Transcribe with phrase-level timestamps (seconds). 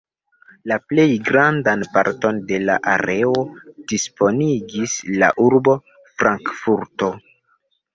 [0.69, 3.37] La plej grandan parton de la areo
[3.95, 7.17] disponigis la urbo Frankfurto.